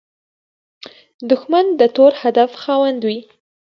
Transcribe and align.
دښمن 1.29 1.65
د 1.79 1.81
تور 1.95 2.11
هدف 2.21 2.51
خاوند 2.63 2.99
وي 3.07 3.19